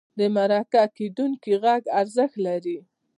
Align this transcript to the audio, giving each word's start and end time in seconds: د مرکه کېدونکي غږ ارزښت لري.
د 0.19 0.21
مرکه 0.35 0.83
کېدونکي 0.97 1.51
غږ 1.63 1.81
ارزښت 2.01 2.35
لري. 2.47 2.77